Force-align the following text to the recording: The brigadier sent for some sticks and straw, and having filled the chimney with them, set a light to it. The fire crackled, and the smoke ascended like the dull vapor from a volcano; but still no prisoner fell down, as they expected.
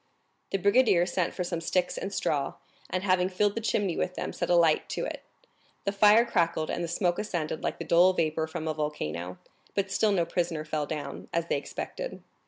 The 0.49 0.57
brigadier 0.57 1.05
sent 1.05 1.31
for 1.35 1.43
some 1.43 1.61
sticks 1.61 1.95
and 1.95 2.11
straw, 2.11 2.55
and 2.89 3.03
having 3.03 3.29
filled 3.29 3.53
the 3.53 3.61
chimney 3.61 3.95
with 3.95 4.15
them, 4.15 4.33
set 4.33 4.49
a 4.49 4.55
light 4.55 4.89
to 4.89 5.05
it. 5.05 5.21
The 5.85 5.91
fire 5.91 6.25
crackled, 6.25 6.71
and 6.71 6.83
the 6.83 6.87
smoke 6.87 7.19
ascended 7.19 7.61
like 7.61 7.77
the 7.77 7.85
dull 7.85 8.11
vapor 8.13 8.47
from 8.47 8.67
a 8.67 8.73
volcano; 8.73 9.37
but 9.75 9.91
still 9.91 10.11
no 10.11 10.25
prisoner 10.25 10.65
fell 10.65 10.87
down, 10.87 11.27
as 11.31 11.45
they 11.49 11.57
expected. 11.59 12.23